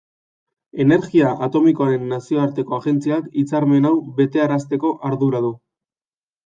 [0.85, 5.55] Energia Atomikoaren Nazioarteko Agentziak hitzarmen hau betearazteko ardura du.